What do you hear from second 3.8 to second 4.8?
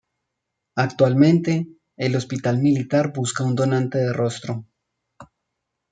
de rostro.